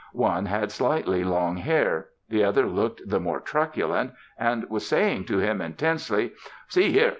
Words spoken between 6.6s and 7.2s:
"See here!